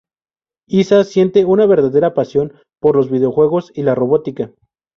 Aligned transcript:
Issa 0.67 1.03
siente 1.03 1.45
una 1.45 1.67
verdadera 1.67 2.15
pasión 2.15 2.53
por 2.81 2.95
los 2.95 3.11
videojuegos 3.11 3.71
y 3.75 3.83
la 3.83 3.93
robótica. 3.93 4.51